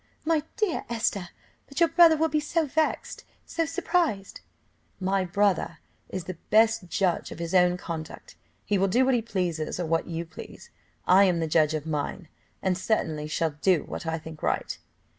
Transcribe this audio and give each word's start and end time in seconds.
"My 0.25 0.41
dear 0.57 0.83
Esther, 0.89 1.29
but 1.67 1.79
your 1.79 1.89
brother 1.89 2.17
will 2.17 2.27
be 2.27 2.39
so 2.39 2.65
vexed 2.65 3.23
so 3.45 3.65
surprised." 3.65 4.41
"My 4.99 5.23
brother 5.25 5.77
is 6.09 6.23
the 6.23 6.39
best 6.49 6.87
judge 6.87 7.29
of 7.31 7.37
his 7.37 7.53
own 7.53 7.77
conduct, 7.77 8.35
he 8.65 8.79
will 8.79 8.87
do 8.87 9.05
what 9.05 9.13
he 9.13 9.21
pleases, 9.21 9.79
or 9.79 9.85
what 9.85 10.07
you 10.07 10.25
please. 10.25 10.71
I 11.05 11.25
am 11.25 11.39
the 11.39 11.45
judge 11.45 11.75
of 11.75 11.85
mine, 11.85 12.29
and 12.63 12.75
certainly 12.75 13.27
shall 13.27 13.51
do 13.61 13.83
what 13.83 14.07
I 14.07 14.17
think 14.17 14.41
right." 14.41 14.75